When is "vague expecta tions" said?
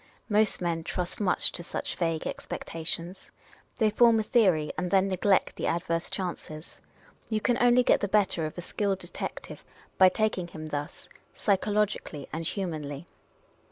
1.95-3.29